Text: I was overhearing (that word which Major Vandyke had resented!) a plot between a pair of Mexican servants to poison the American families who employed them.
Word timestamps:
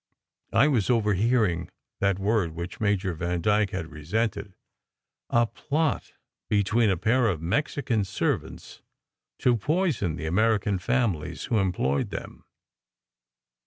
I 0.51 0.67
was 0.67 0.89
overhearing 0.89 1.69
(that 1.99 2.17
word 2.17 2.55
which 2.55 2.79
Major 2.79 3.13
Vandyke 3.13 3.69
had 3.69 3.91
resented!) 3.91 4.55
a 5.29 5.45
plot 5.45 6.13
between 6.49 6.89
a 6.89 6.97
pair 6.97 7.27
of 7.27 7.39
Mexican 7.39 8.03
servants 8.03 8.81
to 9.37 9.55
poison 9.55 10.15
the 10.15 10.25
American 10.25 10.79
families 10.79 11.43
who 11.43 11.59
employed 11.59 12.09
them. 12.09 12.45